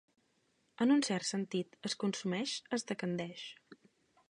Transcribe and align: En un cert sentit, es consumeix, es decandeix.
En 0.85 0.93
un 0.95 1.03
cert 1.07 1.27
sentit, 1.31 1.77
es 1.91 1.97
consumeix, 2.05 2.57
es 2.79 2.89
decandeix. 2.93 3.47